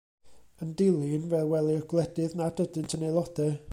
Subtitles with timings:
[0.65, 3.53] Yn dilyn, fe welir gwledydd nad ydynt yn aelodau.